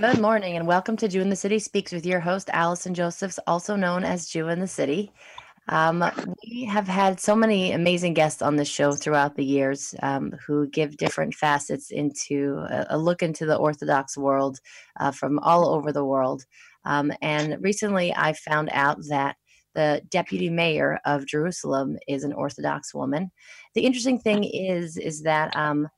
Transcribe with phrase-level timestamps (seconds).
[0.00, 3.38] Good morning and welcome to Jew in the City Speaks with your host, Allison Josephs,
[3.46, 5.12] also known as Jew in the City.
[5.68, 6.02] Um,
[6.42, 10.66] we have had so many amazing guests on this show throughout the years um, who
[10.68, 14.58] give different facets into a, a look into the Orthodox world
[14.98, 16.46] uh, from all over the world.
[16.86, 19.36] Um, and recently I found out that
[19.74, 23.30] the deputy mayor of Jerusalem is an Orthodox woman.
[23.74, 25.90] The interesting thing is, is that um,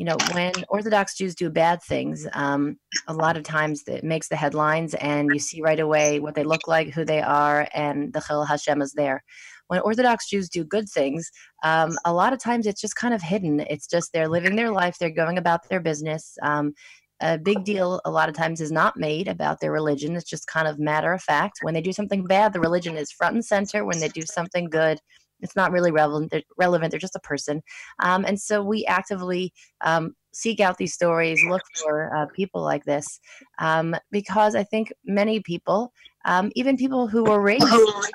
[0.00, 4.28] you know, when Orthodox Jews do bad things, um, a lot of times it makes
[4.30, 8.10] the headlines, and you see right away what they look like, who they are, and
[8.14, 9.22] the Chillul Hashem is there.
[9.66, 11.30] When Orthodox Jews do good things,
[11.64, 13.60] um, a lot of times it's just kind of hidden.
[13.68, 16.34] It's just they're living their life, they're going about their business.
[16.42, 16.72] Um,
[17.20, 20.16] a big deal a lot of times is not made about their religion.
[20.16, 21.58] It's just kind of matter of fact.
[21.60, 23.84] When they do something bad, the religion is front and center.
[23.84, 24.98] When they do something good,
[25.42, 26.30] it's not really relevant.
[26.30, 26.90] They're, relevant.
[26.90, 27.62] They're just a person,
[28.02, 32.84] um, and so we actively um, seek out these stories, look for uh, people like
[32.84, 33.20] this,
[33.58, 35.92] um, because I think many people,
[36.24, 37.66] um, even people who were raised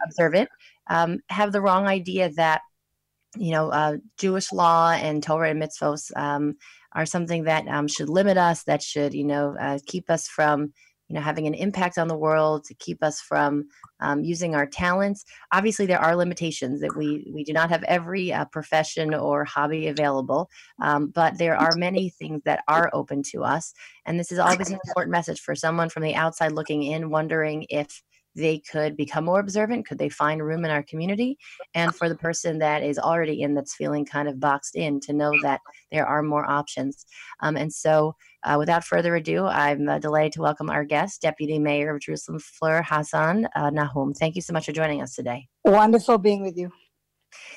[0.05, 0.49] observant,
[0.89, 2.61] um, have the wrong idea that
[3.37, 6.55] you know uh, Jewish law and Torah and mitzvos um,
[6.93, 10.73] are something that should limit us, that should you know uh, keep us from
[11.07, 13.67] you know having an impact on the world to keep us from
[13.99, 15.25] um, using our talents.
[15.51, 19.87] Obviously there are limitations that we we do not have every uh, profession or hobby
[19.87, 20.49] available
[20.81, 23.73] um, but there are many things that are open to us
[24.05, 27.65] and this is always an important message for someone from the outside looking in wondering
[27.69, 28.01] if
[28.35, 31.37] they could become more observant could they find room in our community
[31.73, 35.13] and for the person that is already in that's feeling kind of boxed in to
[35.13, 37.05] know that there are more options
[37.41, 41.59] um, and so uh, without further ado i'm uh, delighted to welcome our guest deputy
[41.59, 45.47] mayor of jerusalem fleur hassan uh, nahoum thank you so much for joining us today
[45.63, 46.71] wonderful being with you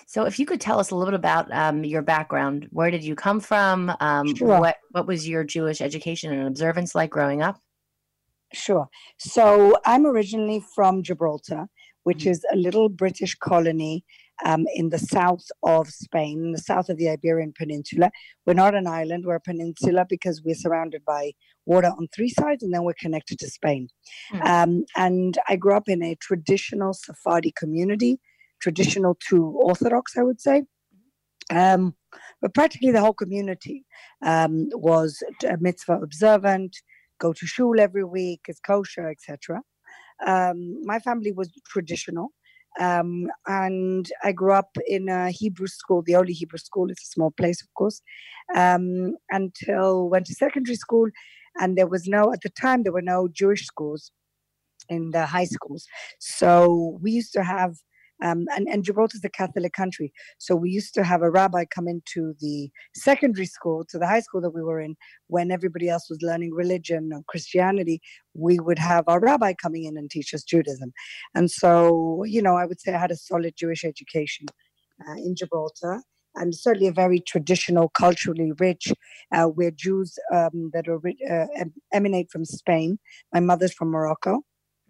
[0.06, 3.04] so, if you could tell us a little bit about um, your background, where did
[3.04, 3.92] you come from?
[4.00, 4.58] Um, sure.
[4.58, 7.60] What What was your Jewish education and observance like growing up?
[8.52, 8.88] Sure.
[9.18, 11.66] So I'm originally from Gibraltar,
[12.04, 12.30] which mm-hmm.
[12.30, 14.04] is a little British colony
[14.44, 18.10] um, in the south of Spain, in the south of the Iberian Peninsula.
[18.46, 21.32] We're not an island, we're a peninsula because we're surrounded by
[21.66, 23.88] water on three sides and then we're connected to Spain.
[24.32, 24.46] Mm-hmm.
[24.46, 28.20] Um, and I grew up in a traditional Sephardi community,
[28.60, 30.62] traditional to Orthodox, I would say.
[31.50, 31.94] Um,
[32.40, 33.84] but practically the whole community
[34.24, 35.22] um, was
[35.60, 36.76] mitzvah observant
[37.18, 39.62] go to shul every week, is kosher, etc.
[40.26, 42.32] Um, my family was traditional.
[42.78, 46.90] Um, and I grew up in a Hebrew school, the only Hebrew school.
[46.90, 48.02] It's a small place, of course,
[48.54, 51.08] um, until went to secondary school.
[51.60, 54.12] And there was no, at the time, there were no Jewish schools
[54.88, 55.86] in the high schools.
[56.20, 57.74] So we used to have
[58.22, 60.12] um, and, and Gibraltar is a Catholic country.
[60.38, 64.20] So we used to have a rabbi come into the secondary school, to the high
[64.20, 64.96] school that we were in,
[65.28, 68.00] when everybody else was learning religion or Christianity.
[68.34, 70.92] We would have our rabbi coming in and teach us Judaism.
[71.34, 74.46] And so, you know, I would say I had a solid Jewish education
[75.06, 76.02] uh, in Gibraltar.
[76.34, 78.92] And certainly a very traditional, culturally rich,
[79.34, 81.46] uh, where Jews um, that are, uh,
[81.92, 83.00] emanate from Spain.
[83.32, 84.42] My mother's from Morocco.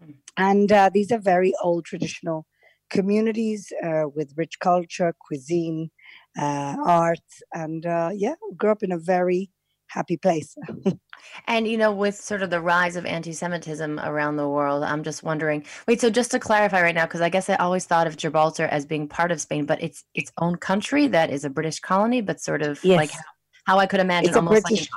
[0.05, 0.15] Mm.
[0.37, 2.45] And uh, these are very old traditional
[2.91, 5.91] communities uh, with rich culture, cuisine,
[6.38, 7.19] uh, art,
[7.53, 9.50] and uh, yeah, grew up in a very
[9.88, 10.56] happy place.
[11.47, 15.22] and you know, with sort of the rise of anti-Semitism around the world, I'm just
[15.22, 15.65] wondering.
[15.87, 18.65] Wait, so just to clarify right now, because I guess I always thought of Gibraltar
[18.65, 22.21] as being part of Spain, but it's its own country that is a British colony,
[22.21, 22.97] but sort of yes.
[22.97, 23.21] like how,
[23.66, 24.88] how, I could imagine, almost British,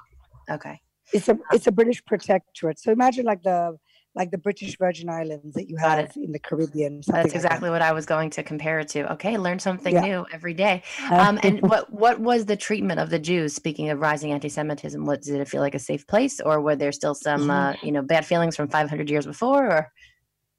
[0.50, 0.60] like.
[0.60, 0.82] okay.
[1.14, 2.80] It's a it's a British protectorate.
[2.80, 3.78] So imagine like the
[4.14, 7.02] like the British Virgin Islands that you have in the Caribbean.
[7.08, 7.72] That's exactly like that.
[7.72, 9.12] what I was going to compare it to.
[9.14, 10.02] Okay, learn something yeah.
[10.02, 10.84] new every day.
[11.12, 13.54] Um, and what what was the treatment of the Jews?
[13.54, 16.92] Speaking of rising anti-Semitism, what did it feel like a safe place, or were there
[16.92, 17.52] still some mm-hmm.
[17.52, 19.66] uh, you know bad feelings from 500 years before?
[19.66, 19.92] Or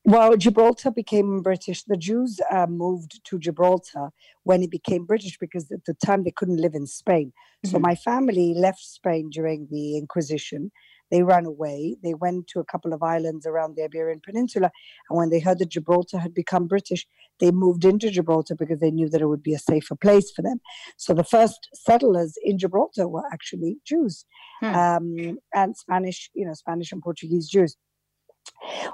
[0.04, 1.84] well, Gibraltar became British.
[1.84, 4.10] The Jews uh, moved to Gibraltar
[4.42, 7.28] when it became British because at the time they couldn't live in Spain.
[7.28, 7.71] Mm-hmm.
[7.71, 10.72] So my family left Spain during the Inquisition
[11.12, 11.94] they ran away.
[12.03, 14.72] They went to a couple of islands around the Iberian Peninsula.
[15.10, 17.06] And when they heard that Gibraltar had become British,
[17.38, 20.41] they moved into Gibraltar because they knew that it would be a safer place for
[20.41, 20.59] them.
[20.97, 24.24] So the first settlers in Gibraltar were actually Jews
[24.60, 24.74] hmm.
[24.74, 27.76] um, and Spanish, you know, Spanish and Portuguese Jews.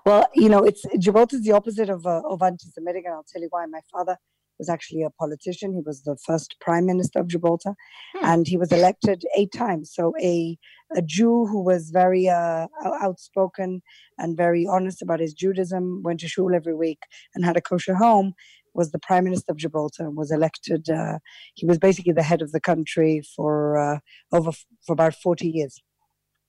[0.05, 3.43] Well, you know, it's Gibraltar is the opposite of uh, of anti-Semitic, and I'll tell
[3.43, 3.65] you why.
[3.67, 4.17] My father
[4.59, 5.73] was actually a politician.
[5.73, 7.75] He was the first prime minister of Gibraltar,
[8.15, 8.25] hmm.
[8.25, 9.93] and he was elected eight times.
[9.95, 10.59] So a
[10.97, 12.67] a Jew who was very uh,
[13.03, 13.83] outspoken
[14.17, 17.01] and very honest about his Judaism, went to shul every week,
[17.35, 18.35] and had a kosher home.
[18.75, 20.89] Was the prime minister of Gibraltar and was elected.
[20.89, 21.19] Uh,
[21.55, 23.99] he was basically the head of the country for uh,
[24.31, 24.53] over
[24.87, 25.83] for about forty years.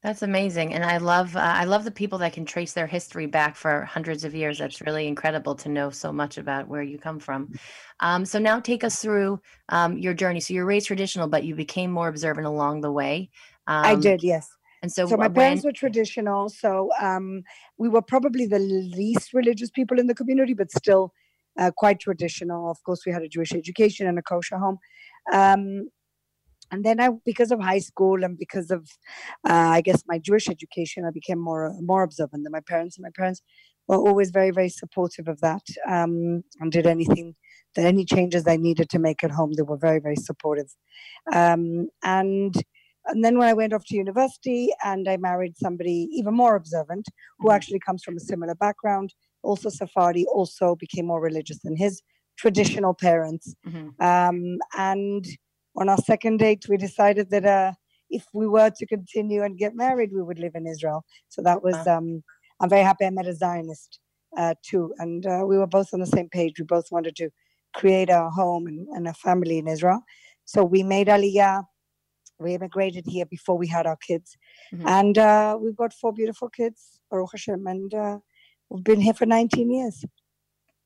[0.04, 3.26] That's amazing, and I love uh, I love the people that can trace their history
[3.26, 4.60] back for hundreds of years.
[4.60, 7.52] That's really incredible to know so much about where you come from.
[8.00, 10.40] Um, so now take us through um, your journey.
[10.40, 13.30] So you're raised traditional, but you became more observant along the way.
[13.70, 14.50] Um, I did, yes.
[14.82, 17.44] And so, so my when, parents were traditional, so um,
[17.78, 21.14] we were probably the least religious people in the community, but still
[21.60, 22.72] uh, quite traditional.
[22.72, 24.80] Of course, we had a Jewish education and a kosher home.
[25.32, 25.90] Um,
[26.72, 28.90] and then I, because of high school and because of,
[29.48, 32.98] uh, I guess my Jewish education, I became more more observant than my parents.
[32.98, 33.42] And my parents
[33.88, 37.36] were always very very supportive of that um, and did anything
[37.76, 39.54] that any changes I needed to make at home.
[39.54, 40.70] They were very very supportive.
[41.34, 42.56] Um, and
[43.06, 47.08] and then when I went off to university and I married somebody even more observant,
[47.40, 47.56] who mm-hmm.
[47.56, 49.14] actually comes from a similar background,
[49.44, 52.02] also Sephardi, also became more religious than his
[52.38, 53.54] traditional parents.
[53.68, 54.02] Mm-hmm.
[54.04, 55.26] Um, and
[55.76, 57.74] on our second date, we decided that uh,
[58.10, 61.06] if we were to continue and get married, we would live in Israel.
[61.30, 62.24] So that was, um,
[62.60, 64.00] I'm very happy I met a Zionist
[64.38, 64.94] uh, too.
[64.98, 66.60] And uh, we were both on the same page.
[66.60, 67.30] We both wanted to
[67.74, 70.02] create a home and, and a family in Israel.
[70.46, 71.64] So we made Aliyah.
[72.40, 74.38] We immigrated here before we had our kids.
[74.74, 74.88] Mm-hmm.
[74.88, 77.68] And uh, we've got four beautiful kids, Baruch Hashem.
[77.68, 78.20] And uh,
[78.70, 80.06] we've been here for 19 years.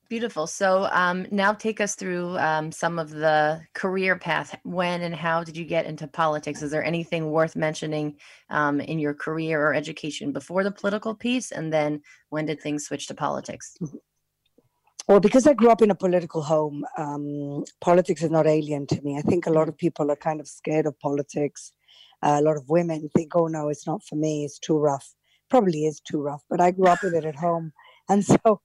[0.10, 0.46] Beautiful.
[0.46, 4.56] So um, now take us through um, some of the career path.
[4.64, 6.62] When and how did you get into politics?
[6.62, 8.18] Is there anything worth mentioning
[8.50, 11.52] um, in your career or education before the political piece?
[11.52, 13.76] And then when did things switch to politics?
[15.08, 19.02] Well, because I grew up in a political home, um, politics is not alien to
[19.02, 19.18] me.
[19.18, 21.74] I think a lot of people are kind of scared of politics.
[22.22, 24.46] Uh, a lot of women think, oh, no, it's not for me.
[24.46, 25.14] It's too rough.
[25.50, 27.74] Probably is too rough, but I grew up with it at home.
[28.10, 28.60] And so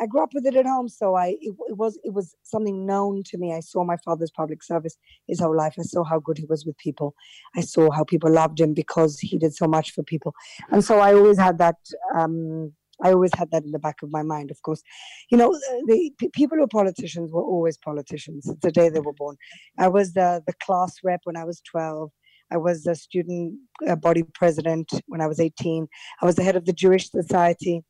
[0.00, 2.84] I grew up with it at home, so I it, it, was it was something
[2.84, 3.54] known to me.
[3.54, 5.74] I saw my father's public service his whole life.
[5.78, 7.14] I saw how good he was with people.
[7.54, 10.34] I saw how people loved him because he did so much for people,
[10.70, 11.76] and so I always had that.
[12.14, 12.72] Um,
[13.02, 14.50] I always had that in the back of my mind.
[14.50, 14.82] Of course,
[15.30, 15.52] you know
[15.86, 19.36] the, the people who are politicians were always politicians the day they were born.
[19.78, 22.10] I was the the class rep when I was twelve.
[22.50, 23.58] I was a student
[23.88, 25.88] uh, body president when I was 18.
[26.22, 27.82] I was the head of the Jewish Society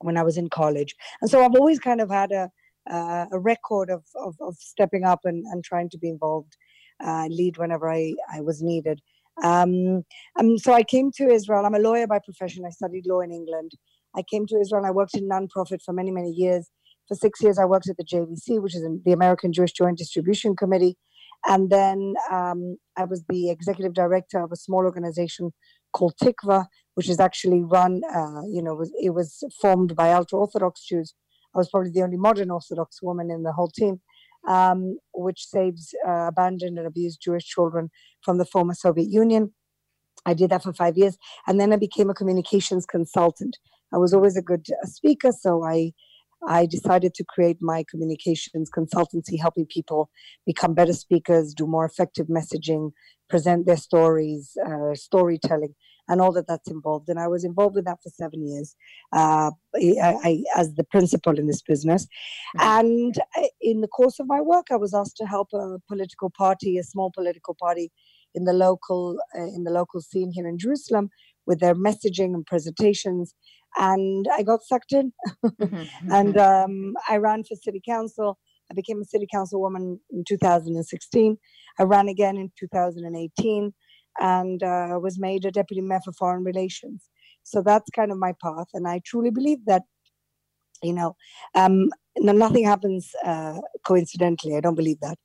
[0.00, 0.94] when I was in college.
[1.20, 2.50] And so I've always kind of had a,
[2.90, 6.56] uh, a record of, of, of, stepping up and, and trying to be involved,
[7.04, 9.00] uh, lead whenever I, I was needed.
[9.42, 10.04] Um,
[10.38, 11.64] um, so I came to Israel.
[11.64, 12.64] I'm a lawyer by profession.
[12.66, 13.72] I studied law in England.
[14.16, 16.70] I came to Israel and I worked in nonprofit for many, many years.
[17.06, 20.56] For six years, I worked at the JDC, which is the American Jewish Joint Distribution
[20.56, 20.96] Committee.
[21.46, 25.52] And then um, I was the executive director of a small organization
[25.92, 30.38] called Tikva, which is actually run, uh, you know, was, it was formed by ultra
[30.38, 31.14] Orthodox Jews.
[31.54, 34.00] I was probably the only modern Orthodox woman in the whole team,
[34.46, 37.90] um, which saves uh, abandoned and abused Jewish children
[38.22, 39.54] from the former Soviet Union.
[40.26, 41.16] I did that for five years,
[41.46, 43.56] and then I became a communications consultant.
[43.92, 45.92] I was always a good uh, speaker, so I
[46.46, 50.08] I decided to create my communications consultancy, helping people
[50.46, 52.92] become better speakers, do more effective messaging,
[53.28, 55.74] present their stories, uh, storytelling,
[56.06, 57.08] and all that that's involved.
[57.08, 58.74] And I was involved with that for seven years
[59.12, 62.06] uh, I, I, as the principal in this business.
[62.56, 62.80] Mm-hmm.
[62.80, 66.30] And uh, in the course of my work, I was asked to help a political
[66.30, 67.90] party, a small political party
[68.34, 71.10] in the local uh, in the local scene here in Jerusalem,
[71.46, 73.34] with their messaging and presentations.
[73.78, 75.12] And I got sucked in,
[75.44, 75.84] mm-hmm.
[76.12, 78.38] and um, I ran for city council.
[78.70, 81.38] I became a city councilwoman in 2016.
[81.78, 83.72] I ran again in 2018
[84.20, 87.08] and uh, was made a deputy mayor for foreign relations.
[87.44, 88.66] So that's kind of my path.
[88.74, 89.82] And I truly believe that,
[90.82, 91.16] you know,
[91.54, 94.56] um, nothing happens uh, coincidentally.
[94.56, 95.18] I don't believe that.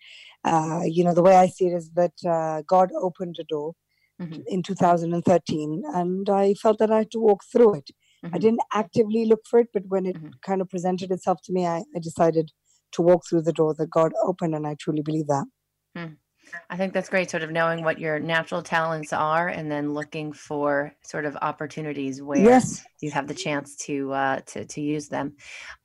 [0.45, 3.73] Uh, you know, the way I see it is that uh, God opened a door
[4.21, 4.41] mm-hmm.
[4.47, 7.89] in 2013, and I felt that I had to walk through it.
[8.23, 8.35] Mm-hmm.
[8.35, 10.29] I didn't actively look for it, but when it mm-hmm.
[10.45, 12.51] kind of presented itself to me, I, I, decided
[12.93, 15.45] to walk through the door that God opened, and I truly believe that.
[15.95, 16.13] Hmm.
[16.69, 20.33] I think that's great, sort of knowing what your natural talents are and then looking
[20.33, 22.83] for sort of opportunities where yes.
[23.01, 25.35] you have the chance to uh, to to use them.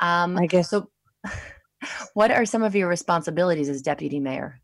[0.00, 0.90] Um, I guess so.
[2.14, 4.60] what are some of your responsibilities as deputy mayor?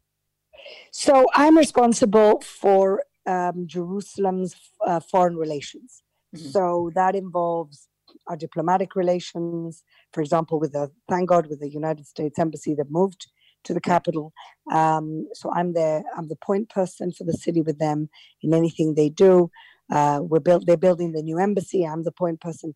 [0.93, 4.55] So I'm responsible for um, Jerusalem's
[4.87, 6.04] uh, foreign relations.
[6.35, 6.49] Mm-hmm.
[6.49, 7.89] So that involves
[8.27, 12.91] our diplomatic relations, for example, with the thank God with the United States Embassy that
[12.91, 13.27] moved
[13.65, 14.33] to the capital.
[14.73, 16.03] Um, so I'm there.
[16.17, 18.09] I'm the point person for the city with them
[18.43, 19.51] in anything they do.
[19.91, 20.65] Uh, we're built.
[20.67, 21.85] They're building the new embassy.
[21.85, 22.75] I'm the point person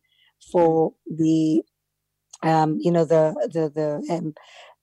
[0.53, 1.63] for the,
[2.43, 4.35] um, you know, the the the um,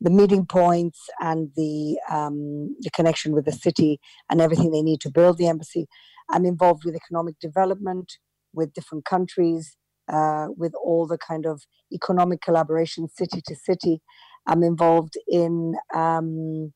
[0.01, 5.01] the meeting points and the um, the connection with the city and everything they need
[5.01, 5.88] to build the embassy.
[6.29, 8.17] I'm involved with economic development
[8.56, 9.76] with different countries,
[10.12, 14.02] uh, with all the kind of economic collaboration city to city.
[14.48, 16.74] I'm involved in um,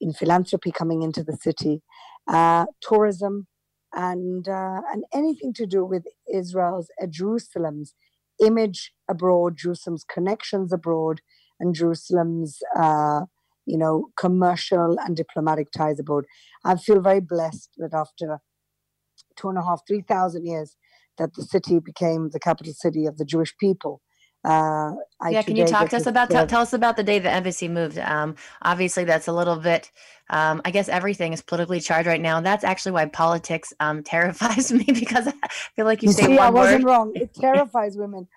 [0.00, 1.82] in philanthropy coming into the city,
[2.28, 3.46] uh, tourism,
[3.92, 7.94] and uh, and anything to do with Israel's uh, Jerusalem's
[8.44, 11.20] image abroad, Jerusalem's connections abroad,
[11.58, 13.22] and Jerusalem's uh,
[13.66, 16.24] you know commercial and diplomatic ties abroad.
[16.64, 18.38] I feel very blessed that after
[19.36, 20.76] two and a half, three thousand years,
[21.18, 24.00] that the city became the capital city of the Jewish people.
[24.44, 24.92] Uh,
[25.28, 27.66] yeah, can you talk to us about tell, tell, us about the day the embassy
[27.66, 27.98] moved?
[27.98, 29.90] Um, obviously, that's a little bit.
[30.30, 32.40] Um, I guess everything is politically charged right now.
[32.40, 36.36] That's actually why politics um, terrifies me because I feel like you, you say see,
[36.36, 36.90] one I wasn't word.
[36.90, 37.12] wrong.
[37.14, 38.28] It terrifies women.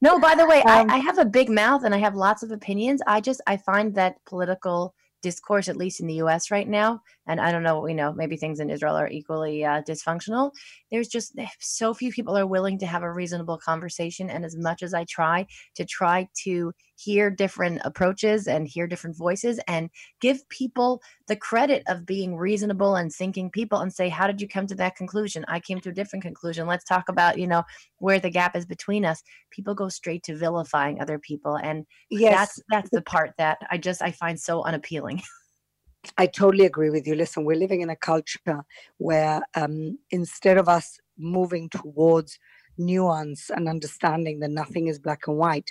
[0.00, 2.42] no, by the way, I, um, I have a big mouth and I have lots
[2.42, 3.00] of opinions.
[3.06, 4.94] I just I find that political
[5.24, 8.36] discourse, at least in the US right now, and I don't know, you know, maybe
[8.36, 10.52] things in Israel are equally uh, dysfunctional.
[10.90, 14.28] There's just eh, so few people are willing to have a reasonable conversation.
[14.28, 19.16] And as much as I try to try to hear different approaches and hear different
[19.16, 24.26] voices and give people the credit of being reasonable and thinking people and say, how
[24.26, 25.44] did you come to that conclusion?
[25.48, 26.66] I came to a different conclusion.
[26.66, 27.64] Let's talk about, you know,
[27.98, 29.22] where the gap is between us.
[29.50, 31.56] People go straight to vilifying other people.
[31.56, 32.34] And yes.
[32.34, 35.22] that's that's the part that I just I find so unappealing.
[36.18, 37.14] I totally agree with you.
[37.14, 38.64] Listen, we're living in a culture
[38.98, 42.38] where um, instead of us moving towards
[42.76, 45.70] nuance and understanding that nothing is black and white,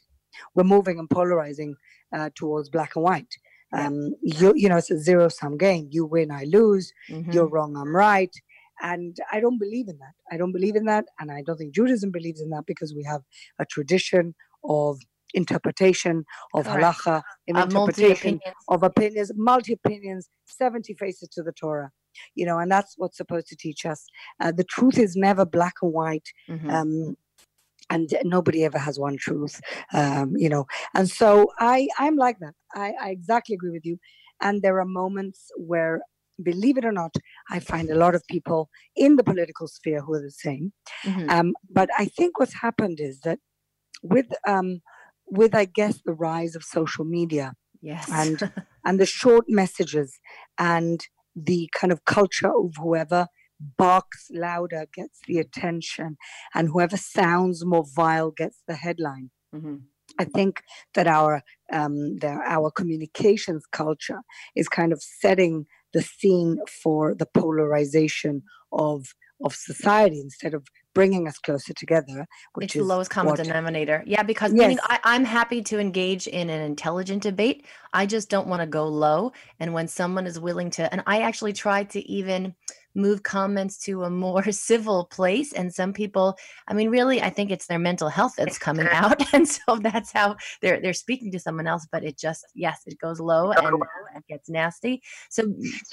[0.55, 1.75] we're moving and polarizing
[2.15, 3.33] uh, towards black and white.
[3.73, 5.87] Um, you, you know, it's a zero sum game.
[5.89, 6.93] You win, I lose.
[7.09, 7.31] Mm-hmm.
[7.31, 8.33] You're wrong, I'm right.
[8.81, 10.13] And I don't believe in that.
[10.31, 11.05] I don't believe in that.
[11.19, 13.21] And I don't think Judaism believes in that because we have
[13.59, 14.99] a tradition of
[15.33, 16.99] interpretation of Correct.
[16.99, 21.91] halacha, in uh, interpretation of opinions, multi opinions, 70 faces to the Torah.
[22.35, 24.05] You know, and that's what's supposed to teach us.
[24.39, 26.27] Uh, the truth is never black and white.
[26.47, 26.69] Mm-hmm.
[26.69, 27.17] Um,
[27.89, 29.61] and nobody ever has one truth,
[29.93, 30.65] um, you know.
[30.93, 32.53] And so I, I'm like that.
[32.73, 33.97] I, I exactly agree with you.
[34.41, 36.01] And there are moments where
[36.41, 37.15] believe it or not,
[37.49, 40.73] I find a lot of people in the political sphere who are the same.
[41.05, 41.29] Mm-hmm.
[41.29, 43.39] Um, but I think what's happened is that
[44.01, 44.81] with um,
[45.27, 48.51] with I guess the rise of social media, yes, and
[48.85, 50.19] and the short messages
[50.57, 53.27] and the kind of culture of whoever
[53.59, 56.17] barks louder gets the attention,
[56.53, 59.29] and whoever sounds more vile gets the headline.
[59.55, 59.75] Mm-hmm.
[60.19, 61.41] I think that our
[61.71, 64.21] um, the, our communications culture
[64.55, 71.27] is kind of setting the scene for the polarization of of society instead of bringing
[71.27, 74.59] us closer together which it's is the lowest common what, denominator yeah because yes.
[74.59, 78.67] meaning I, i'm happy to engage in an intelligent debate i just don't want to
[78.67, 82.55] go low and when someone is willing to and i actually try to even
[82.95, 87.51] move comments to a more civil place and some people i mean really i think
[87.51, 91.39] it's their mental health that's coming out and so that's how they're they're speaking to
[91.39, 93.81] someone else but it just yes it goes low and
[94.15, 95.43] it gets nasty so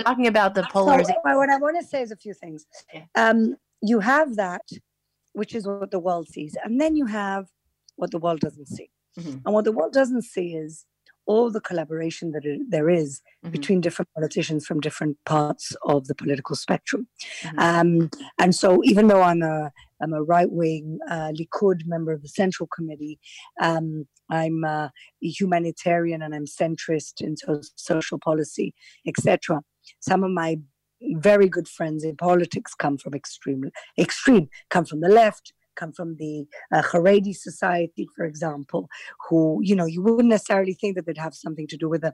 [0.03, 2.67] talking about the polarization so, what i want to say is a few things
[3.15, 4.63] um, you have that
[5.33, 6.57] which is what the world sees.
[6.65, 7.47] And then you have
[7.97, 8.91] what the world doesn't see.
[9.19, 9.39] Mm-hmm.
[9.45, 10.87] And what the world doesn't see is
[11.27, 13.53] all the collaboration that it, there is mm-hmm.
[13.53, 17.07] between different politicians from different parts of the political spectrum.
[17.43, 17.59] Mm-hmm.
[17.59, 19.71] Um, and so, even though I'm a
[20.03, 23.19] I'm a right wing uh, Likud member of the Central Committee.
[23.61, 28.75] Um, I'm a humanitarian and I'm centrist in so- social policy,
[29.07, 29.61] etc.
[30.01, 30.57] Some of my
[31.03, 36.11] very good friends in politics come from extreme, extreme, come from the left, come from
[36.23, 36.35] the
[36.75, 38.83] uh, Haredi society, for example,
[39.25, 42.13] who, you know, you wouldn't necessarily think that they'd have something to do with a,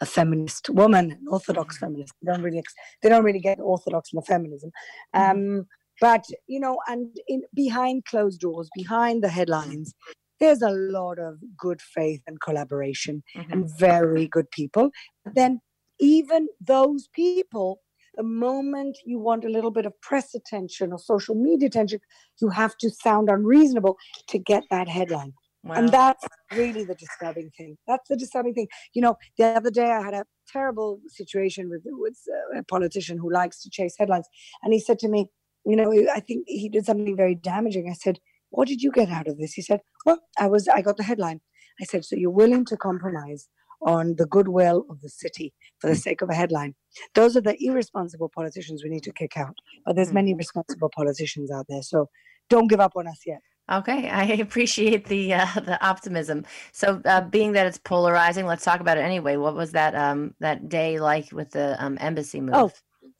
[0.00, 1.86] a feminist woman, an orthodox mm-hmm.
[1.86, 2.12] feminist.
[2.22, 2.62] They don't really,
[3.00, 4.70] they don't really get orthodox in the feminism.
[5.14, 5.30] Mm-hmm.
[5.30, 5.66] Um,
[6.00, 7.02] but, you know, and
[7.32, 9.94] in, behind closed doors, behind the headlines,
[10.40, 13.52] there's a lot of good faith and collaboration mm-hmm.
[13.52, 14.90] and very good people.
[15.24, 15.60] But then
[16.00, 17.68] even those people,
[18.16, 22.00] the moment you want a little bit of press attention or social media attention,
[22.40, 23.96] you have to sound unreasonable
[24.28, 25.32] to get that headline.
[25.64, 25.76] Wow.
[25.76, 27.78] And that's really the disturbing thing.
[27.86, 28.66] That's the disturbing thing.
[28.94, 33.16] You know, the other day I had a terrible situation with, with uh, a politician
[33.16, 34.26] who likes to chase headlines.
[34.62, 35.28] And he said to me,
[35.64, 37.88] you know, I think he did something very damaging.
[37.88, 38.18] I said,
[38.50, 39.52] what did you get out of this?
[39.52, 41.40] He said, well, I was, I got the headline.
[41.80, 43.48] I said, so you're willing to compromise
[43.84, 46.74] on the goodwill of the city for the sake of a headline.
[47.14, 49.56] Those are the irresponsible politicians we need to kick out.
[49.84, 50.38] But there's many mm-hmm.
[50.38, 51.82] responsible politicians out there.
[51.82, 52.08] So
[52.48, 53.40] don't give up on us yet.
[53.70, 56.44] Okay, I appreciate the uh, the optimism.
[56.72, 59.36] So, uh, being that it's polarizing, let's talk about it anyway.
[59.36, 62.54] What was that um, that day like with the um, embassy move?
[62.54, 62.70] Oh,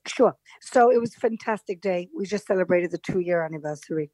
[0.06, 0.34] sure.
[0.60, 2.08] So it was a fantastic day.
[2.16, 4.10] We just celebrated the two year anniversary.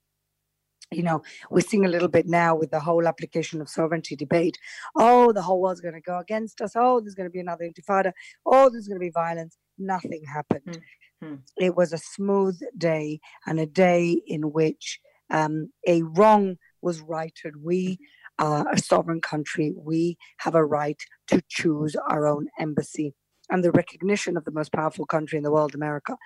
[0.91, 4.59] You know, we're seeing a little bit now with the whole application of sovereignty debate.
[4.97, 6.73] Oh, the whole world's going to go against us.
[6.75, 8.13] Oh, there's going to be another intifada.
[8.47, 9.59] Oh, there's going to be violence.
[9.79, 10.81] Nothing happened.
[11.23, 11.35] Mm-hmm.
[11.59, 14.99] It was a smooth day and a day in which
[15.31, 17.63] um, a wrong was righted.
[17.63, 17.99] We
[18.39, 19.75] are a sovereign country.
[19.77, 23.15] We have a right to choose our own embassy.
[23.51, 26.17] And the recognition of the most powerful country in the world, America,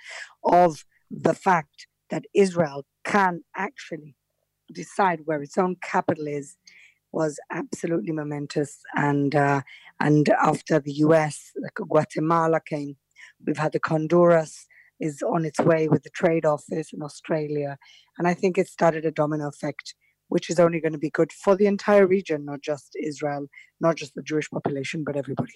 [0.44, 4.14] of the fact that Israel can actually
[4.72, 6.56] decide where its own capital is
[7.12, 8.80] was absolutely momentous.
[8.96, 9.62] And uh,
[10.00, 12.96] and after the U.S., Guatemala came,
[13.46, 14.66] we've had the Honduras,
[14.98, 17.76] is on its way with the trade office in Australia.
[18.18, 19.94] And I think it started a domino effect,
[20.28, 23.46] which is only going to be good for the entire region, not just Israel,
[23.80, 25.54] not just the Jewish population, but everybody.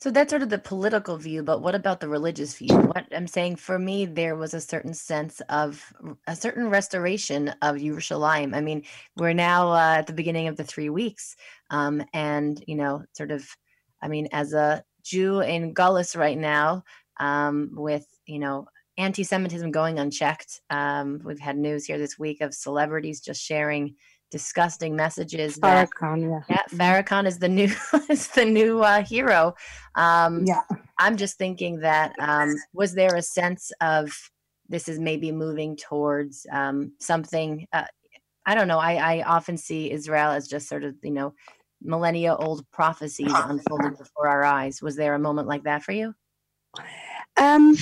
[0.00, 2.76] So that's sort of the political view, but what about the religious view?
[2.76, 5.84] What I'm saying for me, there was a certain sense of
[6.26, 8.56] a certain restoration of Yerushalayim.
[8.56, 8.82] I mean,
[9.16, 11.36] we're now uh, at the beginning of the three weeks,
[11.70, 13.46] um, and you know, sort of,
[14.02, 16.82] I mean, as a Jew in Gullus right now,
[17.20, 18.66] um, with you know
[18.96, 20.60] anti-Semitism going unchecked.
[20.70, 23.94] Um, we've had news here this week of celebrities just sharing
[24.30, 25.58] disgusting messages.
[25.58, 26.40] Farrakhan, yeah.
[26.48, 26.80] yeah, mm-hmm.
[26.80, 27.70] Farrakhan is the new
[28.10, 29.54] is the new uh, hero.
[29.94, 30.62] Um, yeah,
[30.98, 34.10] I'm just thinking that um, was there a sense of
[34.68, 37.66] this is maybe moving towards um, something.
[37.72, 37.84] Uh,
[38.46, 38.78] I don't know.
[38.78, 41.34] I, I often see Israel as just sort of you know
[41.82, 44.82] millennia old prophecies unfolding before our eyes.
[44.82, 46.14] Was there a moment like that for you?
[47.36, 47.76] Um,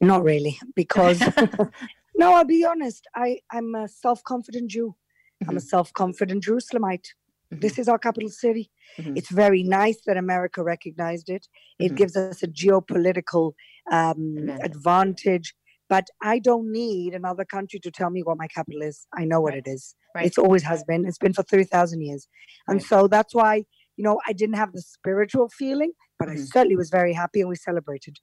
[0.00, 1.20] not really, because
[2.16, 3.06] no, I'll be honest.
[3.14, 4.94] I I'm a self-confident Jew.
[5.42, 5.50] Mm-hmm.
[5.50, 5.66] I'm a mm-hmm.
[5.66, 7.06] self-confident Jerusalemite.
[7.52, 7.60] Mm-hmm.
[7.60, 8.70] This is our capital city.
[8.98, 9.16] Mm-hmm.
[9.16, 11.46] It's very nice that America recognized it.
[11.78, 11.94] It mm-hmm.
[11.96, 13.52] gives us a geopolitical
[13.90, 15.54] um, advantage.
[15.88, 19.06] But I don't need another country to tell me what my capital is.
[19.14, 19.62] I know what right.
[19.66, 19.94] it is.
[20.14, 20.24] Right.
[20.24, 21.04] It's always has been.
[21.04, 22.28] It's been for 3,000 years.
[22.66, 22.86] And right.
[22.86, 23.56] so that's why,
[23.96, 26.44] you know, I didn't have the spiritual feeling, but I mm-hmm.
[26.44, 28.16] certainly was very happy and we celebrated.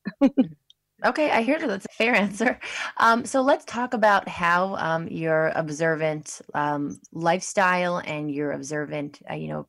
[1.05, 1.67] Okay, I hear that.
[1.67, 2.59] That's a fair answer.
[2.97, 9.35] Um, so let's talk about how um, your observant um, lifestyle and your observant, uh,
[9.35, 9.67] you know,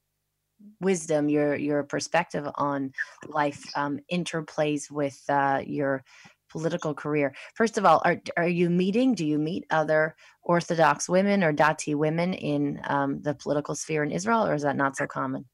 [0.81, 2.93] wisdom, your your perspective on
[3.29, 6.05] life um, interplays with uh, your
[6.51, 7.35] political career.
[7.55, 9.15] First of all, are are you meeting?
[9.15, 14.11] Do you meet other Orthodox women or Dati women in um, the political sphere in
[14.11, 15.47] Israel, or is that not so common?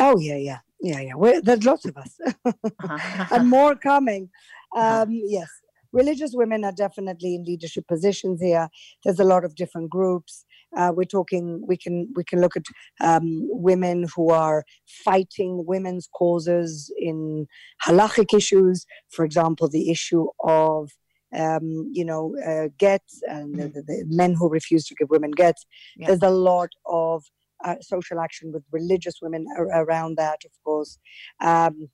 [0.00, 1.14] Oh yeah, yeah, yeah, yeah.
[1.14, 2.18] We're, there's lots of us,
[3.30, 4.30] and more coming.
[4.74, 5.02] Uh-huh.
[5.02, 5.48] Um, yes,
[5.92, 8.68] religious women are definitely in leadership positions here.
[9.04, 10.44] There's a lot of different groups.
[10.76, 11.62] Uh, we're talking.
[11.66, 12.64] We can we can look at
[13.00, 14.64] um, women who are
[15.04, 17.46] fighting women's causes in
[17.86, 18.84] halachic issues.
[19.10, 20.90] For example, the issue of
[21.34, 25.64] um, you know uh, gets and the, the, men who refuse to give women gets.
[25.96, 26.08] Yeah.
[26.08, 27.24] There's a lot of
[27.64, 30.98] uh, social action with religious women ar- around that, of course.
[31.42, 31.88] Um,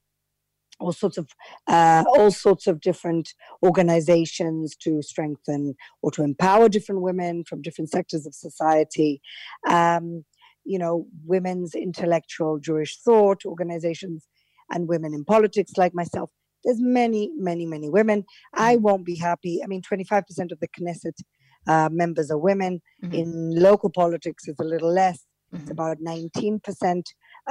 [0.81, 1.29] all sorts of
[1.69, 7.91] uh, all sorts of different organizations to strengthen or to empower different women from different
[7.91, 9.21] sectors of society.
[9.69, 10.25] Um,
[10.65, 14.27] you know, women's intellectual Jewish thought organizations
[14.71, 16.31] and women in politics, like myself.
[16.65, 18.25] There's many, many, many women.
[18.55, 18.85] I mm-hmm.
[18.85, 19.61] won't be happy.
[19.63, 20.23] I mean, 25%
[20.53, 21.19] of the Knesset
[21.67, 22.81] uh, members are women.
[23.03, 23.15] Mm-hmm.
[23.15, 25.25] In local politics, it's a little less.
[25.53, 25.63] Mm-hmm.
[25.63, 27.03] It's about 19%.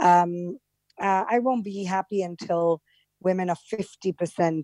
[0.01, 0.57] Um,
[0.99, 2.81] uh, I won't be happy until
[3.21, 4.63] women are 50%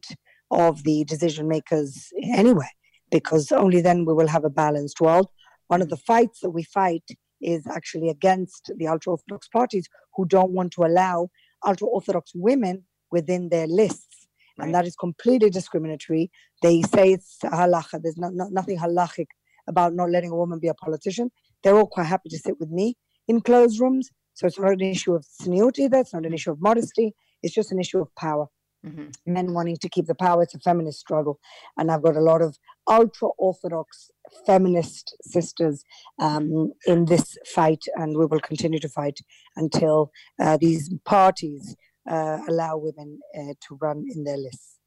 [0.51, 2.69] of the decision makers anyway,
[3.11, 5.27] because only then we will have a balanced world.
[5.67, 7.03] One of the fights that we fight
[7.41, 11.29] is actually against the ultra Orthodox parties who don't want to allow
[11.65, 14.27] ultra Orthodox women within their lists.
[14.57, 14.65] Right.
[14.65, 16.31] And that is completely discriminatory.
[16.63, 18.01] They say it's halacha.
[18.01, 19.27] There's not, not, nothing halachic
[19.67, 21.29] about not letting a woman be a politician.
[21.63, 22.95] They're all quite happy to sit with me
[23.27, 24.09] in closed rooms.
[24.33, 27.13] So it's not an issue of seniority that's not an issue of modesty.
[27.41, 28.47] It's just an issue of power.
[28.85, 29.33] Mm-hmm.
[29.33, 30.43] Men wanting to keep the power.
[30.43, 31.39] It's a feminist struggle.
[31.77, 34.11] And I've got a lot of ultra Orthodox
[34.45, 35.83] feminist sisters
[36.19, 39.19] um, in this fight, and we will continue to fight
[39.55, 41.75] until uh, these parties
[42.09, 44.77] uh, allow women uh, to run in their lists.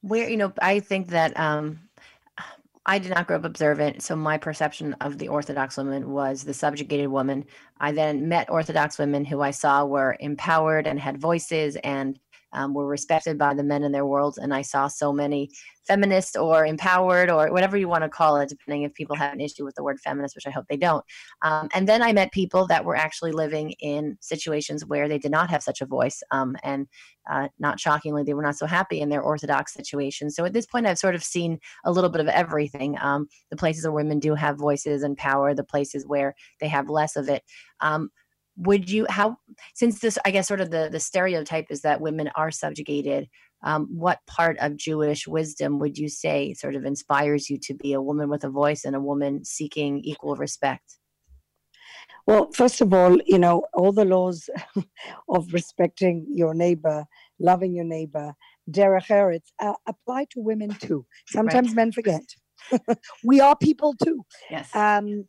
[0.00, 1.88] Where, you know, I think that um,
[2.84, 6.54] I did not grow up observant, so my perception of the Orthodox woman was the
[6.54, 7.44] subjugated woman.
[7.78, 12.18] I then met Orthodox women who I saw were empowered and had voices and
[12.52, 14.38] um, were respected by the men in their world.
[14.40, 15.50] And I saw so many
[15.86, 19.40] feminist or empowered or whatever you want to call it, depending if people have an
[19.40, 21.04] issue with the word feminist, which I hope they don't.
[21.42, 25.32] Um, and then I met people that were actually living in situations where they did
[25.32, 26.22] not have such a voice.
[26.30, 26.86] Um, and
[27.30, 30.30] uh, not shockingly, they were not so happy in their orthodox situation.
[30.30, 32.96] So at this point, I've sort of seen a little bit of everything.
[33.00, 36.88] Um, the places where women do have voices and power, the places where they have
[36.88, 37.42] less of it.
[37.80, 38.10] Um,
[38.62, 39.36] would you how
[39.74, 43.28] since this i guess sort of the the stereotype is that women are subjugated
[43.64, 47.92] um, what part of jewish wisdom would you say sort of inspires you to be
[47.92, 50.98] a woman with a voice and a woman seeking equal respect?
[52.26, 54.48] Well first of all you know all the laws
[55.28, 57.04] of respecting your neighbor
[57.38, 58.34] loving your neighbor
[58.70, 61.04] derech eretz uh, apply to women too.
[61.26, 61.76] Sometimes right.
[61.76, 62.22] men forget.
[63.24, 64.24] We are people too.
[64.50, 64.74] Yes.
[64.74, 65.24] Um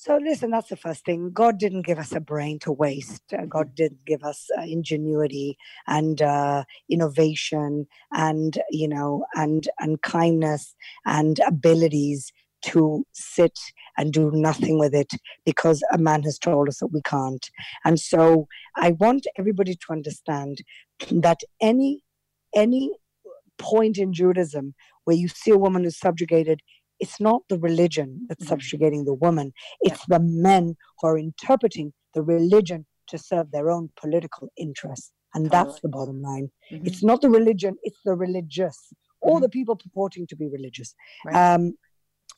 [0.00, 1.32] so, listen, that's the first thing.
[1.32, 3.20] God didn't give us a brain to waste.
[3.36, 5.58] Uh, God did give us uh, ingenuity
[5.88, 12.32] and uh, innovation and, you know, and, and kindness and abilities
[12.66, 13.58] to sit
[13.96, 15.10] and do nothing with it
[15.44, 17.50] because a man has told us that we can't.
[17.84, 20.62] And so I want everybody to understand
[21.10, 22.04] that any
[22.54, 22.92] any
[23.58, 26.60] point in Judaism where you see a woman who's subjugated,
[27.00, 28.50] it's not the religion that's mm-hmm.
[28.50, 30.18] subjugating the woman, it's yeah.
[30.18, 35.12] the men who are interpreting the religion to serve their own political interests.
[35.34, 35.64] And totally.
[35.64, 36.50] that's the bottom line.
[36.72, 36.86] Mm-hmm.
[36.86, 39.42] It's not the religion, it's the religious, or mm-hmm.
[39.42, 40.94] the people purporting to be religious.
[41.24, 41.54] Right.
[41.54, 41.74] Um,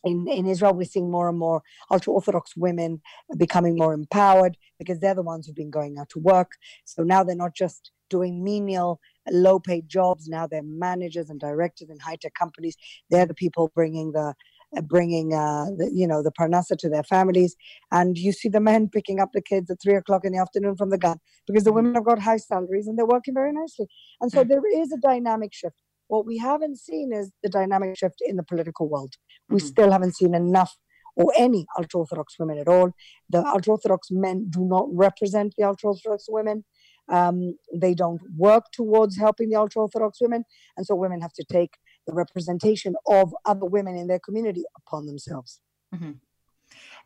[0.05, 3.03] in, in Israel, we're seeing more and more ultra Orthodox women
[3.37, 6.53] becoming more empowered because they're the ones who've been going out to work.
[6.85, 10.29] So now they're not just doing menial low paid jobs.
[10.29, 12.77] Now they're managers and directors in high tech companies.
[13.11, 14.35] They're the people bringing the
[14.77, 17.57] uh, bringing uh, the, you know the parnasa to their families.
[17.91, 20.77] And you see the men picking up the kids at three o'clock in the afternoon
[20.77, 23.87] from the gan because the women have got high salaries and they're working very nicely.
[24.21, 25.77] And so there is a dynamic shift.
[26.09, 29.15] What we haven't seen is the dynamic shift in the political world.
[29.49, 29.67] We mm-hmm.
[29.67, 30.77] still haven't seen enough
[31.17, 32.93] or any ultra orthodox women at all.
[33.29, 36.65] The ultra orthodox men do not represent the ultra orthodox women
[37.11, 40.45] um, they don't work towards helping the ultra Orthodox women.
[40.77, 45.07] And so women have to take the representation of other women in their community upon
[45.07, 45.61] themselves.
[45.95, 46.13] Mm-hmm.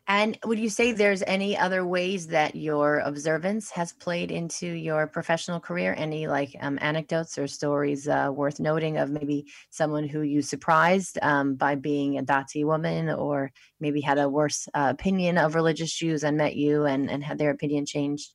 [0.07, 5.07] And would you say there's any other ways that your observance has played into your
[5.07, 5.95] professional career?
[5.97, 11.17] Any like um, anecdotes or stories uh, worth noting of maybe someone who you surprised
[11.23, 15.91] um, by being a Dati woman, or maybe had a worse uh, opinion of religious
[15.91, 18.31] Jews and met you and, and had their opinion changed?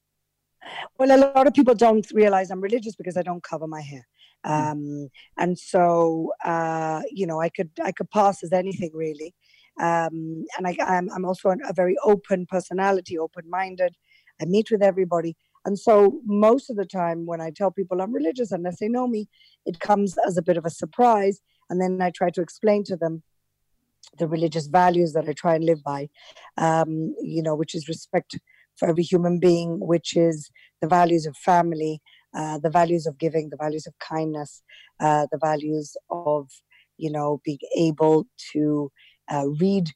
[0.99, 4.07] Well, a lot of people don't realize I'm religious because I don't cover my hair.
[4.45, 4.53] Hmm.
[4.53, 9.35] Um, and so, uh, you know, I could I could pass as anything really.
[9.81, 13.95] Um, and I, I'm, I'm also a very open personality, open-minded.
[14.41, 15.37] I meet with everybody.
[15.65, 19.07] And so most of the time when I tell people I'm religious, unless they know
[19.07, 19.29] me,
[19.65, 21.41] it comes as a bit of a surprise.
[21.69, 23.23] And then I try to explain to them
[24.19, 26.09] the religious values that I try and live by,
[26.57, 28.39] um, you know, which is respect
[28.81, 32.01] for every human being, which is the values of family,
[32.35, 34.63] uh, the values of giving, the values of kindness,
[34.99, 36.49] uh, the values of,
[36.97, 38.91] you know, being able to
[39.31, 39.91] uh, read,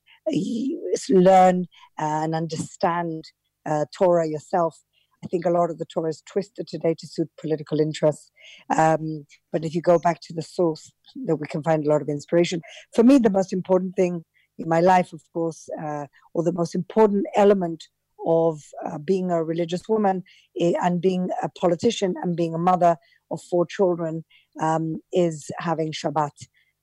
[1.10, 1.64] learn,
[1.98, 3.24] and understand
[3.66, 4.76] uh, Torah yourself.
[5.24, 8.30] I think a lot of the Torah is twisted today to suit political interests.
[8.76, 10.92] Um, but if you go back to the source,
[11.24, 12.60] that we can find a lot of inspiration.
[12.94, 14.24] For me, the most important thing
[14.58, 17.84] in my life, of course, uh, or the most important element
[18.24, 20.22] of uh, being a religious woman
[20.60, 22.96] eh, and being a politician and being a mother
[23.30, 24.24] of four children
[24.60, 26.30] um, is having Shabbat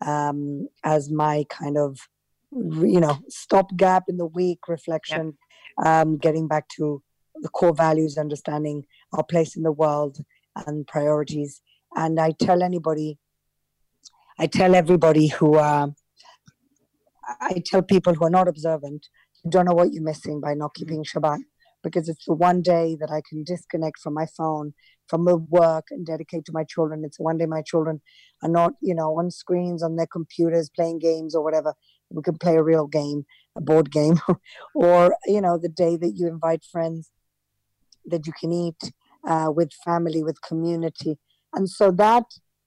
[0.05, 1.99] um, as my kind of,
[2.51, 5.37] you know, stopgap in the week reflection,
[5.77, 5.87] yep.
[5.87, 7.01] um, getting back to
[7.35, 10.19] the core values, understanding our place in the world
[10.67, 11.61] and priorities.
[11.95, 13.17] And I tell anybody,
[14.39, 15.87] I tell everybody who, uh,
[17.39, 19.07] I tell people who are not observant
[19.49, 20.85] don't know what you're missing by not mm-hmm.
[20.85, 21.39] keeping Shabbat
[21.83, 24.73] because it's the one day that I can disconnect from my phone,
[25.07, 27.03] from the work, and dedicate to my children.
[27.03, 28.01] It's the one day my children
[28.43, 31.73] are not, you know, on screens on their computers playing games or whatever.
[32.09, 33.25] We can play a real game,
[33.55, 34.19] a board game,
[34.75, 37.09] or you know, the day that you invite friends
[38.05, 38.91] that you can eat
[39.27, 41.17] uh, with family, with community,
[41.53, 42.25] and so that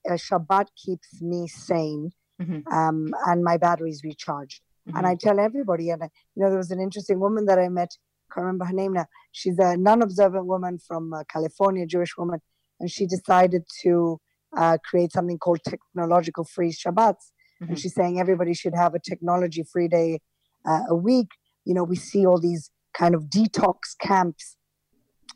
[0.09, 2.11] uh, Shabbat keeps me sane,
[2.41, 2.73] mm-hmm.
[2.73, 4.61] um, and my batteries recharged.
[4.87, 4.97] Mm-hmm.
[4.97, 7.69] And I tell everybody, and I, you know, there was an interesting woman that I
[7.69, 7.91] met.
[8.33, 9.05] Can't remember her name now.
[9.31, 12.39] She's a non-observant woman from uh, California, Jewish woman,
[12.79, 14.19] and she decided to
[14.55, 17.31] uh, create something called technological free Shabbats.
[17.61, 17.69] Mm-hmm.
[17.69, 20.19] And she's saying everybody should have a technology free day
[20.67, 21.29] uh, a week.
[21.65, 24.57] You know, we see all these kind of detox camps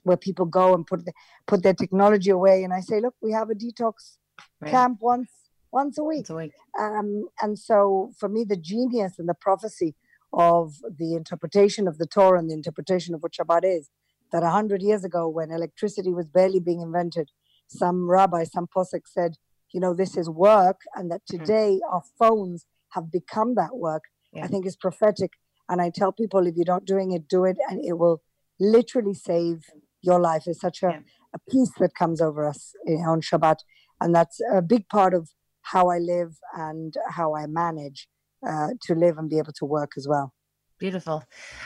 [0.03, 1.13] where people go and put the,
[1.47, 2.63] put their technology away.
[2.63, 4.17] And I say, look, we have a detox
[4.61, 4.71] right.
[4.71, 5.29] camp once
[5.71, 6.29] once a week.
[6.29, 6.51] Once a week.
[6.79, 9.95] Um, and so for me, the genius and the prophecy
[10.31, 13.89] of the interpretation of the Torah and the interpretation of what Shabbat is,
[14.31, 17.31] that a hundred years ago, when electricity was barely being invented,
[17.67, 19.37] some rabbi, some posek said,
[19.73, 21.43] you know, this is work, and that mm-hmm.
[21.43, 21.93] today mm.
[21.93, 24.03] our phones have become that work.
[24.33, 24.43] Yeah.
[24.43, 25.33] I think is prophetic.
[25.67, 28.21] And I tell people, if you're not doing it, do it, and it will
[28.59, 29.65] literally save
[30.01, 30.43] your life.
[30.47, 30.99] It's such a, yeah.
[31.33, 33.57] a peace that comes over us on Shabbat,
[33.99, 35.29] and that's a big part of
[35.61, 38.07] how I live and how I manage
[38.47, 40.33] uh, to live and be able to work as well.
[40.79, 41.25] Beautiful.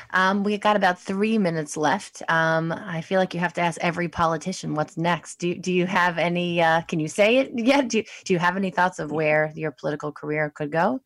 [0.10, 2.24] Um, we got about three minutes left.
[2.30, 5.36] Um, I feel like you have to ask every politician what's next.
[5.36, 7.90] Do, do you have any, uh, can you say it yet?
[7.90, 11.00] Do, do you have any thoughts of where your political career could go?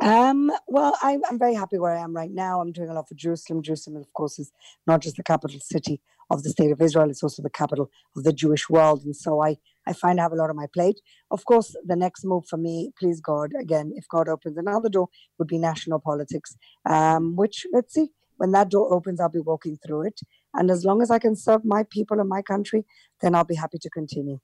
[0.00, 2.60] Um, well, I, I'm very happy where I am right now.
[2.60, 3.62] I'm doing a lot for Jerusalem.
[3.62, 4.52] Jerusalem, of course, is
[4.86, 8.22] not just the capital city of the state of Israel, it's also the capital of
[8.22, 9.02] the Jewish world.
[9.04, 9.56] And so I,
[9.88, 11.00] I find I have a lot on my plate.
[11.30, 15.08] Of course, the next move for me, please God, again, if God opens another door,
[15.38, 16.50] would be national politics,
[16.94, 18.08] um, which let's see.
[18.40, 20.20] When that door opens, I'll be walking through it.
[20.54, 22.84] And as long as I can serve my people and my country,
[23.20, 24.38] then I'll be happy to continue.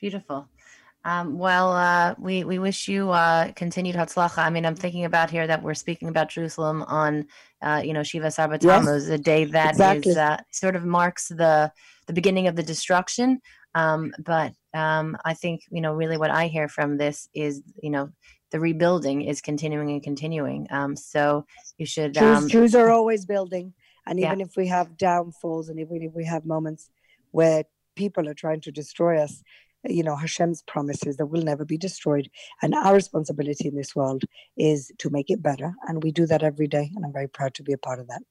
[0.00, 0.48] Beautiful.
[1.04, 4.38] Um, well, uh, we we wish you uh, continued hatzlacha.
[4.38, 7.26] I mean, I'm thinking about here that we're speaking about Jerusalem on,
[7.62, 10.10] uh, you know, Shiva Asar B'Tammuz, yes, a day that exactly.
[10.10, 11.72] is uh, sort of marks the
[12.06, 13.40] the beginning of the destruction.
[13.74, 17.90] Um, but um, I think you know, really, what I hear from this is, you
[17.90, 18.10] know,
[18.50, 20.66] the rebuilding is continuing and continuing.
[20.70, 21.46] Um, so
[21.78, 22.14] you should.
[22.14, 23.72] Jews, um, Jews are always building,
[24.06, 24.46] and even yeah.
[24.46, 26.90] if we have downfalls, and even if we have moments
[27.30, 27.64] where
[27.96, 29.42] people are trying to destroy us
[29.84, 32.30] you know, Hashem's promises that we'll never be destroyed.
[32.62, 34.24] And our responsibility in this world
[34.56, 35.72] is to make it better.
[35.88, 36.90] And we do that every day.
[36.94, 38.22] And I'm very proud to be a part of that.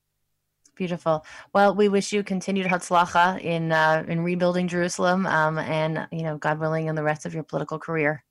[0.79, 1.25] Beautiful.
[1.53, 6.37] Well, we wish you continued hatzlacha in uh, in rebuilding Jerusalem, um, and you know,
[6.37, 8.23] God willing, in the rest of your political career.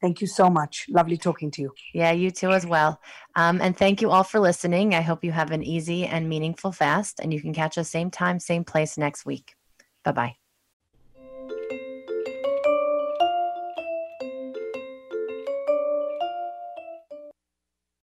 [0.00, 0.86] Thank you so much.
[0.88, 1.70] Lovely talking to you.
[1.92, 3.02] Yeah, you too as well.
[3.36, 4.94] Um, and thank you all for listening.
[4.94, 8.10] I hope you have an easy and meaningful fast, and you can catch us same
[8.10, 9.54] time, same place next week.
[10.04, 10.41] Bye bye.